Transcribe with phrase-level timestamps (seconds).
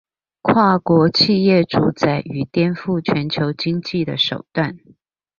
[0.41, 4.79] 跨國企業主宰與顛覆全球經濟的手段